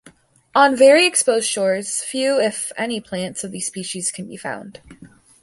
On 0.55 0.75
very 0.75 1.05
exposed 1.05 1.47
shores 1.47 1.99
few 2.01 2.39
if, 2.39 2.71
any 2.75 2.99
plants, 2.99 3.43
of 3.43 3.51
these 3.51 3.67
species 3.67 4.11
can 4.11 4.27
be 4.27 4.35
found. 4.35 4.81